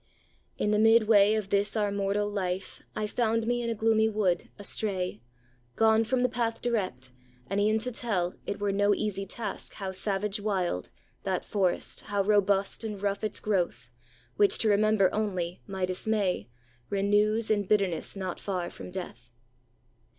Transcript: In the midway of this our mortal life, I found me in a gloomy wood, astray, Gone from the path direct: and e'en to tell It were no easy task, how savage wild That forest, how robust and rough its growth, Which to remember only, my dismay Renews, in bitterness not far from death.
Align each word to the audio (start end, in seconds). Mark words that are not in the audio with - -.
In 0.57 0.71
the 0.71 0.79
midway 0.79 1.35
of 1.35 1.49
this 1.49 1.77
our 1.77 1.91
mortal 1.91 2.27
life, 2.27 2.81
I 2.95 3.05
found 3.05 3.45
me 3.45 3.61
in 3.61 3.69
a 3.69 3.75
gloomy 3.75 4.09
wood, 4.09 4.49
astray, 4.57 5.21
Gone 5.75 6.03
from 6.05 6.23
the 6.23 6.27
path 6.27 6.59
direct: 6.59 7.11
and 7.45 7.59
e'en 7.61 7.77
to 7.77 7.91
tell 7.91 8.33
It 8.47 8.59
were 8.59 8.71
no 8.71 8.95
easy 8.95 9.27
task, 9.27 9.75
how 9.75 9.91
savage 9.91 10.39
wild 10.39 10.89
That 11.21 11.45
forest, 11.45 12.01
how 12.05 12.23
robust 12.23 12.83
and 12.83 12.99
rough 12.99 13.23
its 13.23 13.39
growth, 13.39 13.91
Which 14.37 14.57
to 14.57 14.69
remember 14.69 15.13
only, 15.13 15.61
my 15.67 15.85
dismay 15.85 16.49
Renews, 16.89 17.51
in 17.51 17.65
bitterness 17.65 18.15
not 18.15 18.39
far 18.39 18.71
from 18.71 18.89
death. 18.89 19.29